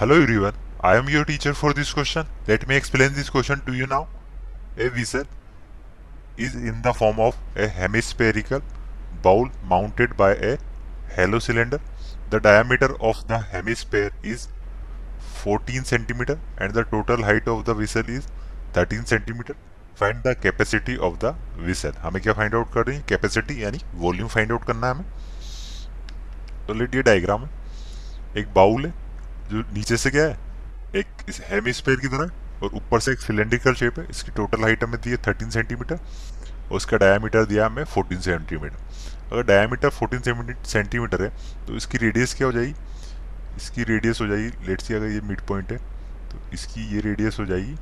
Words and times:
Hello 0.00 0.14
everyone, 0.22 0.54
I 0.80 0.94
am 0.96 1.08
your 1.08 1.24
teacher 1.24 1.52
for 1.52 1.72
this 1.74 1.92
question. 1.92 2.26
Let 2.46 2.68
me 2.68 2.76
explain 2.76 3.14
this 3.14 3.28
question 3.28 3.62
to 3.66 3.72
you 3.72 3.84
now. 3.88 4.06
A 4.76 4.90
vessel 4.90 5.24
is 6.36 6.54
in 6.54 6.82
the 6.82 6.92
form 6.92 7.18
of 7.18 7.36
a 7.56 7.66
hemispherical 7.66 8.62
bowl 9.22 9.48
mounted 9.68 10.16
by 10.16 10.34
a 10.34 10.58
hollow 11.16 11.40
cylinder. 11.40 11.80
The 12.30 12.38
diameter 12.38 12.94
of 13.00 13.26
the 13.26 13.38
hemisphere 13.38 14.12
is 14.22 14.46
14 15.40 15.82
centimeter 15.82 16.38
and 16.58 16.72
the 16.72 16.84
total 16.84 17.24
height 17.24 17.48
of 17.48 17.64
the 17.64 17.74
vessel 17.74 18.08
is 18.08 18.28
13 18.74 19.04
centimeter. 19.04 19.56
Find 20.00 20.22
the 20.26 20.36
capacity 20.42 20.96
of 21.06 21.14
the 21.24 21.34
vessel 21.66 21.92
हमें 22.02 22.22
क्या 22.22 22.32
find 22.32 22.54
out 22.54 22.72
कर 22.74 22.86
रही 22.86 22.96
है 22.96 23.02
capacity 23.08 23.62
यानी 23.62 23.80
volume 24.06 24.28
find 24.34 24.52
out 24.52 24.64
करना 24.66 24.86
है 24.86 24.94
हमें 24.94 25.06
तो 26.68 26.74
लेट 26.74 26.94
ये 26.94 27.02
डायग्राम 27.02 27.44
है 27.44 28.40
एक 28.42 28.52
बाउल 28.54 28.86
है 28.86 28.92
जो 29.50 29.62
नीचे 29.74 29.96
से 29.96 30.10
क्या 30.10 30.24
है, 30.24 30.38
एक 30.96 31.06
इस 31.28 31.40
हेमिस्फेयर 31.46 32.00
की 32.00 32.08
तरह, 32.08 32.30
और 32.62 32.70
ऊपर 32.74 33.00
से 33.00 33.12
एक 33.12 33.20
सिलेंड्रिकल 33.20 33.74
शेप 33.74 33.98
है, 33.98 34.06
इसकी 34.10 34.30
टोटल 34.36 34.62
हाइट 34.62 34.84
हमें 34.84 35.00
दी 35.00 35.10
है 35.10 35.16
थर्टीन 35.26 35.50
सेंटीमीटर 35.50 35.94
और 35.94 36.76
उसका 36.76 36.96
डायमीटर 36.96 37.44
दिया 37.46 37.66
हमें 37.66 37.84
फोर्टीन 37.86 38.20
सेंटीमीटर 38.20 38.76
अगर 39.32 39.42
डायमीटर 39.44 39.88
फोर्टीन 39.90 40.54
सेंटीमीटर 40.64 41.22
है 41.22 41.28
तो 41.66 41.76
इसकी 41.76 41.98
रेडियस 41.98 42.34
क्या 42.34 42.46
हो 42.46 42.52
जाएगी? 42.52 42.74
इसकी 43.56 43.82
रेडियस 43.84 44.20
हो 44.20 44.26
जाएगी 44.26 44.66
लेट 44.66 44.80
सी 44.80 44.94
अगर 44.94 45.06
ये 45.06 45.20
मिड 45.28 45.40
पॉइंट 45.46 45.72
है 45.72 45.78
तो 46.30 46.38
इसकी 46.54 46.80
ये 46.94 47.00
रेडियस 47.00 47.38
हो 47.40 47.44
जाएगी 47.46 47.76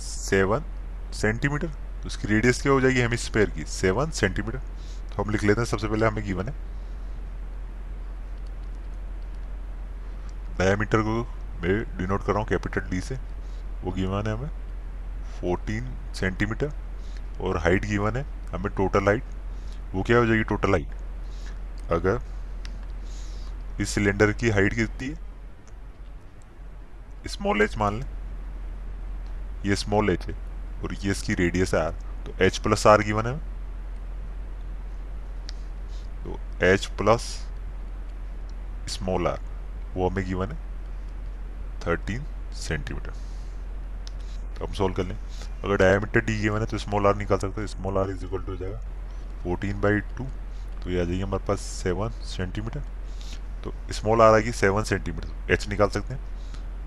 सेवन 0.00 0.64
सेंटीमीटर 1.14 1.66
तो 2.02 2.06
इसकी 2.06 2.28
रेडियस 2.28 2.62
क्या 2.62 2.72
हो 2.72 2.80
जाएगी 2.80 3.00
हेमिस्फेयर 3.00 3.50
की? 3.50 3.64
सेवन 3.64 4.10
सेंटीमीटर 4.12 4.58
तो 4.58 5.22
हम 5.22 5.30
लिख 5.30 5.44
लेते 5.44 5.60
हैं, 5.60 5.66
सबसे 5.66 5.88
पहले 5.88 6.06
हमें 6.06 6.24
गिवन 6.24 6.48
है। 6.48 6.54
डायमीटर 10.64 11.00
को, 11.02 11.22
मैं 11.62 11.72
डिनोट 11.98 12.24
कर 12.24 12.32
रहा 12.32 12.38
हूँ 12.38 12.48
कैपिटल 12.48 12.90
डी 12.90 13.00
से। 13.00 13.14
वो 13.84 13.92
गिवन 13.92 14.26
है 14.26 14.32
हमें 14.32 14.50
14 15.40 15.88
सेंटीमीटर 16.16 16.72
और 17.40 17.56
हाइट 17.58 17.84
गिवन 17.86 18.16
है 18.16 18.24
हमें 18.52 18.72
टोटल 18.76 19.04
हाइट। 19.06 19.24
वो 19.94 20.02
क्या 20.02 20.18
हो 20.18 20.26
जाएगी 20.26 20.44
टोटल 20.44 20.70
हाइट? 20.70 20.88
अगर 21.92 22.20
इस 23.80 23.88
सिलेंडर 23.88 24.32
की 24.32 24.50
हाइट 24.50 24.74
कितनी 24.74 25.08
है? 25.08 25.14
स्मॉल 27.28 27.62
एच 27.62 27.76
मान 27.78 27.94
लें। 28.00 28.06
ये 29.66 29.76
स्मॉल 29.76 30.10
एच 30.10 30.26
है 30.28 30.34
और 30.82 30.94
ये 30.94 31.10
इसकी 31.10 31.34
रेडियस 31.34 31.74
है 31.74 31.80
आर 31.80 31.92
तो 32.26 32.44
एच 32.44 32.58
प्लस 32.58 32.86
आर 32.86 33.02
गिवन 33.02 33.26
है 33.26 33.38
तो 36.24 36.38
एच 36.66 36.86
प्लस 36.98 37.22
स्मॉल 38.94 39.26
आर। 39.28 39.52
वो 39.94 40.08
हमें 40.08 40.24
गिवन 40.26 40.50
है 40.50 40.56
थर्टीन 41.86 42.24
सेंटीमीटर। 42.56 43.10
तो 44.54 44.66
हम 44.66 44.72
सोल्व 44.74 44.94
कर 44.94 45.04
लें। 45.04 45.16
अगर 45.16 45.76
डायमीटर 45.76 46.20
डी 46.20 46.40
गिवन 46.40 46.60
है 46.60 46.66
तो 46.66 46.78
स्मॉल 46.78 47.06
आर 47.06 47.16
निकाल 47.16 47.38
सकते 47.38 47.60
हैं। 47.60 47.68
Small 47.68 47.98
R 47.98 48.10
is 48.10 48.24
equal 48.24 48.42
to 48.42 48.52
हो 48.52 48.56
जाएगा 48.56 48.78
फोर्टीन 49.42 49.80
बाई 49.80 50.00
टू 50.18 50.24
तो 50.82 50.90
ये 50.90 51.00
आ 51.00 51.04
जाएगी 51.04 51.20
हमारे 51.20 51.46
पास 51.46 51.60
सेवन 51.60 52.10
सेंटीमीटर 52.26 52.80
तो 53.64 53.72
स्मॉल 53.92 54.22
आर 54.22 54.34
आएगी 54.34 54.52
सेवन 54.52 54.82
सेंटीमीटर 54.84 55.52
एच 55.52 55.68
निकाल 55.68 55.88
सकते 55.90 56.14
हैं। 56.14 56.22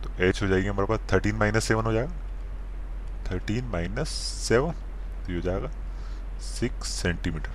तो 0.03 0.23
एच 0.23 0.41
हो 0.43 0.47
जाएगी 0.47 0.67
हमारे 0.67 0.87
पास 0.87 1.11
थर्टीन 1.13 1.35
माइनस 1.35 1.67
सेवन 1.67 1.85
हो 1.85 1.93
जाएगा। 1.93 2.11
थर्टीन 3.31 3.65
माइनस 3.65 4.09
सेवन 4.47 4.71
तो 4.71 5.31
ये 5.31 5.35
हो 5.35 5.41
जाएगा 5.41 5.71
सिक्स 6.49 6.89
सेंटीमीटर 7.01 7.51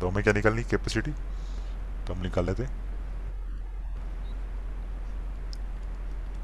तो 0.00 0.08
हमें 0.08 0.22
क्या 0.24 0.32
निकालनी 0.32 0.62
कैपेसिटी 0.70 1.10
तो 1.10 2.14
हम 2.14 2.22
निकाल 2.22 2.46
लेते 2.46 2.62
हैं। 2.62 2.83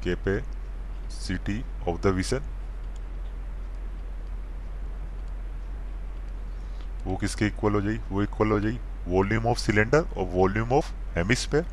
Capacity 0.01 1.63
of 1.87 2.01
the 2.01 2.13
vessel 2.13 2.49
वो 7.05 7.15
किसके 7.17 7.45
इक्वल 7.45 7.73
हो 7.73 7.81
जाएगी 7.81 7.99
वो 8.09 8.23
इक्वल 8.23 8.51
हो 8.51 8.59
जाएगी 8.59 8.79
वॉल्यूम 9.07 9.45
ऑफ़ 9.47 9.59
सिलेंडर 9.59 10.03
और 10.17 10.25
वॉल्यूम 10.33 10.73
ऑफ़ 10.73 10.91
हेमिस्फेयर 11.15 11.65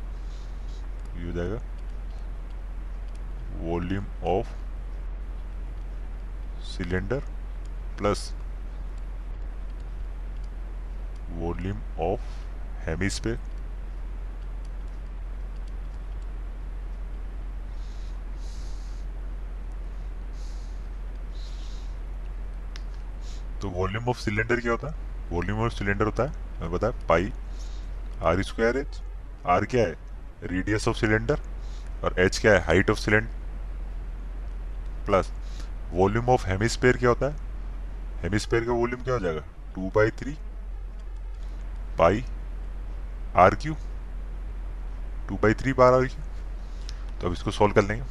ये 1.17 1.25
हो 1.25 1.31
जाएगा 1.31 1.59
volume 3.61 4.05
of 4.31 4.47
cylinder 6.67 7.19
plus 7.97 8.31
volume 11.39 11.81
of 12.03 12.21
hemisphere 12.87 13.39
तो 23.61 23.69
वॉल्यूम 23.69 24.09
ऑफ़ 24.09 24.19
सिलेंडर 24.19 24.59
क्या 24.59 24.71
होता 24.71 24.87
है? 24.87 24.95
वॉल्यूम 25.31 25.59
ऑफ़ 25.61 25.73
सिलेंडर 25.73 26.05
होता 26.05 26.23
है। 26.23 26.59
मैं 26.61 26.71
बताया 26.71 27.07
pi 27.09 27.31
R 28.23 28.41
square 28.43 28.77
H 28.77 29.01
R 29.47 29.65
क्या 29.65 29.83
है? 29.83 29.95
रेडियस 30.43 30.87
ऑफ़ 30.87 30.97
सिलेंडर 30.97 31.39
और 32.03 32.19
एच 32.19 32.37
क्या 32.39 32.53
है? 32.53 32.59
Height 32.65 32.89
of 32.89 32.99
cylinder 32.99 33.37
plus 35.05 35.31
volume 35.91 36.29
of 36.29 36.47
hemisphere 36.47 36.97
क्या 36.97 37.09
होता 37.09 37.25
है? 37.25 37.35
हेमिस्फेयर 38.21 38.65
का 38.65 38.71
वॉल्यूम 38.71 39.03
क्या 39.03 39.13
हो 39.13 39.19
जाएगा? 39.19 39.41
Two 39.75 39.91
by 39.95 40.09
three 40.19 40.37
pi 41.97 42.23
R 43.37 43.55
cube 43.55 43.75
two 45.29 45.35
by 45.35 45.53
three 45.53 45.73
bar 45.73 45.93
R 45.93 46.05
cube 46.05 46.23
तो 47.21 47.27
अब 47.27 47.33
इसको 47.33 47.51
सॉल्व 47.51 47.73
कर 47.73 47.83
लेंगे। 47.83 48.03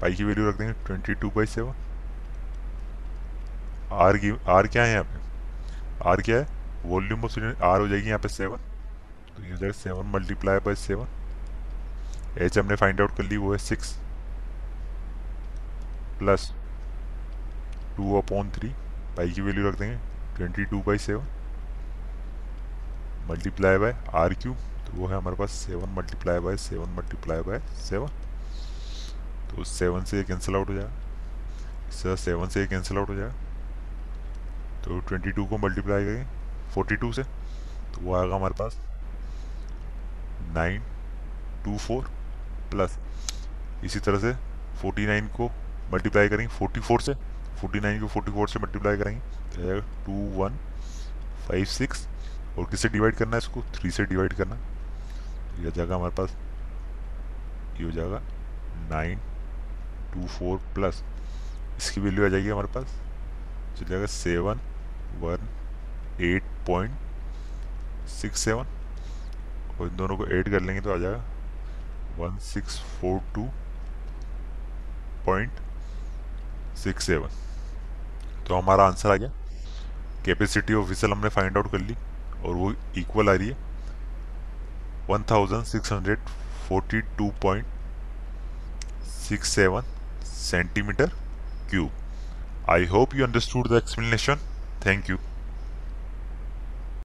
पाई 0.00 0.14
की 0.14 0.24
वैल्यू 0.24 0.48
रख 0.48 0.58
देंगे 0.58 0.72
twenty 0.86 1.14
two 1.14 1.30
by 1.30 1.46
seven 1.46 1.74
R 3.92 4.16
की, 4.16 4.30
आर 4.48 4.66
क्या 4.66 4.82
है 4.82 4.92
यहाँ 4.92 5.04
पे? 5.04 5.18
आर 6.08 6.20
क्या 6.22 6.36
है? 6.36 6.46
वॉल्यूम 6.84 7.24
ऑफ़ 7.24 7.32
सिलेंडर 7.32 7.62
आर 7.64 7.80
हो 7.80 7.88
जाएगी 7.88 8.08
यहाँ 8.08 8.18
पे 8.18 8.28
सेवन 8.28 8.56
तो 9.36 9.42
ये 9.44 9.50
हो 9.50 9.56
जाएगा 9.56 9.72
seven 9.74 10.06
multiply 10.10 10.58
by 10.66 10.74
seven 10.76 11.06
H 12.42 12.58
हमने 12.58 12.76
फाइंड 12.76 13.00
आउट 13.00 13.16
कर 13.16 13.24
ली, 13.24 13.36
वो 13.36 13.52
है 13.52 13.58
six 13.58 13.92
plus 16.18 16.52
two 17.96 18.16
upon 18.18 18.50
three 18.50 18.68
pi 19.16 19.30
की 19.30 19.40
वैल्यू 19.40 19.68
रख 19.68 19.78
देंगे 19.78 19.96
twenty 20.36 20.64
two 20.64 20.80
by 20.86 20.98
seven 20.98 21.26
multiply 23.30 23.78
by 23.78 23.96
R 24.14 24.34
cube 24.34 24.54
तो 24.54 24.96
वो 24.98 25.06
है 25.06 25.16
हमारे 25.16 25.36
पास 25.36 25.50
seven 25.66 25.94
multiply 25.96 26.38
by 26.40 26.56
seven 26.58 26.94
multiply 26.96 27.42
by 27.48 27.60
seven 27.80 28.08
तो 29.50 29.64
सेवन 29.64 30.04
से 30.04 30.22
कैंसिल 30.24 30.56
आउट 30.56 30.68
हो 30.68 30.74
जाएगा। 30.74 32.14
सेवन 32.16 32.48
से 32.48 32.66
कैंसिल 32.66 32.98
आउट 32.98 33.08
हो 33.08 33.14
जाएगा। 33.14 33.34
तो 34.88 34.98
22 35.08 35.48
को 35.48 35.56
मल्टीप्लाई 35.58 36.04
करें 36.04 36.26
42 36.74 37.12
से 37.14 37.22
तो 37.22 38.00
वो 38.02 38.14
आएगा 38.16 38.34
हमारे 38.36 38.54
पास 38.58 38.76
924 40.54 42.04
प्लस 42.70 42.98
इसी 43.84 44.00
तरह 44.06 44.18
से 44.18 44.32
49 44.82 45.28
को 45.36 45.50
मल्टीप्लाई 45.92 46.28
करेंगे 46.28 46.54
44 46.56 47.00
से 47.02 47.14
49 47.14 48.00
को 48.00 48.08
44 48.20 48.52
से 48.52 48.58
मल्टीप्लाई 48.60 48.96
करेंगे 48.96 49.20
तो 49.20 49.62
जाएगा 49.62 49.82
टू 50.06 50.14
वन 50.38 50.56
फाइव 51.48 51.64
सिक्स 51.74 52.06
और 52.58 52.64
किससे 52.70 52.88
डिवाइड 52.88 53.14
करना 53.16 53.36
है 53.36 53.38
इसको? 53.38 53.62
थ्री 53.74 53.90
से 53.90 54.04
डिवाइड 54.04 54.32
करना। 54.34 54.54
तो 54.54 55.62
यह 55.62 55.70
जाएगा 55.70 55.94
हमारे 55.94 56.14
पास, 56.14 56.30
ये 57.78 57.84
हो 57.84 57.90
जाएगा 57.90 58.20
नाइन 58.90 59.18
टू 60.14 60.26
फोर 60.28 60.58
प्लस 60.74 61.02
इसकी 61.78 62.00
वैल्यू 62.00 62.24
आ 62.26 62.28
जाएगी 62.28 62.48
हमारे 62.48 62.68
पास, 62.74 62.86
चल 63.78 63.84
जाएगा 63.84 64.06
seven 64.06 64.60
one, 65.20 65.48
eight 66.20 66.42
point 66.66 68.08
six 68.10 68.40
seven. 68.40 68.66
और 69.70 69.86
इन 69.86 69.96
दोनों 69.96 70.16
को 70.16 70.26
ऐड 70.26 70.50
कर 70.50 70.60
लेंगे 70.60 70.80
तो 70.80 70.92
आ 70.94 70.96
जाएगा 70.98 71.22
one 72.18 72.38
six 72.42 72.78
four 73.00 73.20
two 73.34 73.44
point 75.26 75.60
six 76.78 77.06
seven. 77.06 77.28
तो 78.48 78.58
हमारा 78.58 78.84
आंसर 78.86 79.10
आ 79.10 79.16
गया। 79.16 79.30
कैपेसिटी 80.24 80.74
ऑफ़ 80.74 80.88
विसल 80.88 81.12
हमने 81.12 81.28
फाइंड 81.28 81.56
आउट 81.56 81.70
कर 81.72 81.78
ली 81.78 81.94
और 82.44 82.54
वो 82.54 82.72
इक्वल 82.98 83.28
आ 83.28 83.32
रही 83.32 83.48
है 83.48 83.56
one 85.08 85.22
thousand 85.30 85.64
six 85.64 85.92
hundred 85.92 86.18
forty 86.68 87.00
two 87.18 87.30
point 87.42 87.66
six 89.04 89.48
seven 89.54 89.82
centimetre 90.24 91.10
cube. 91.70 92.70
I 92.70 92.86
hope 92.86 93.14
you 93.14 93.26
understood 93.26 93.68
the 93.68 93.82
explanation. 93.82 94.38
Thank 94.80 95.08
you. 95.08 95.18